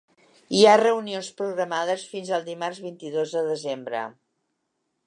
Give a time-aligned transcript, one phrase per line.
[0.59, 4.07] Hi ha reunions programades fins al dimarts vint-i-dos de desembre.